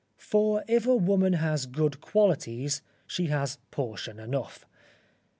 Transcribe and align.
For 0.17 0.63
if 0.67 0.87
a 0.87 0.95
woman 0.95 1.33
has 1.33 1.67
good 1.67 2.01
qualities, 2.01 2.81
she 3.05 3.27
has 3.27 3.59
portion 3.69 4.19
enough. 4.19 4.65